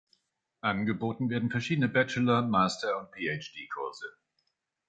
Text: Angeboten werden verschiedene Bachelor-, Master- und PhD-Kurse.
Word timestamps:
Angeboten 0.61 1.29
werden 1.29 1.51
verschiedene 1.51 1.87
Bachelor-, 1.87 2.41
Master- 2.41 2.97
und 2.97 3.11
PhD-Kurse. 3.11 4.07